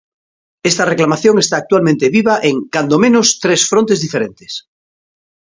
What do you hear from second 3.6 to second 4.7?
frontes diferentes.